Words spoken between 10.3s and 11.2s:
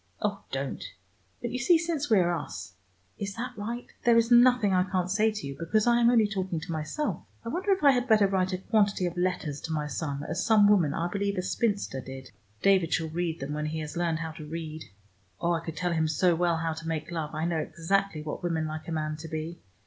some woman, I